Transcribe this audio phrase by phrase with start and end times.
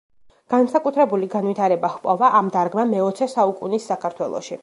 [0.53, 4.59] განსაკუთრებული განვითარება ჰპოვა ამ დარგმა მეოცე საუკუნის საქართველოში.